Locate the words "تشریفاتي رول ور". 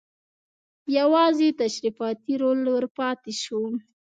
1.61-2.85